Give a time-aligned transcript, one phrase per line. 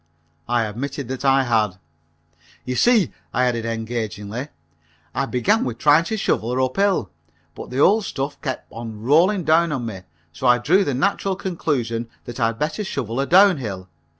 [0.49, 1.77] I admitted that I had.
[2.65, 4.47] "You see," I added engagingly,
[5.13, 7.11] "I began with trying to shovel her up hill,
[7.53, 10.01] but the old stuff kept on rolling down on me,
[10.33, 13.89] so I drew the natural conclusion that I'd better shovel her down hill.